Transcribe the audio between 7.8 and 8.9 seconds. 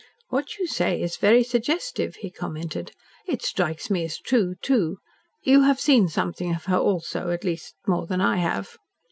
more than I have."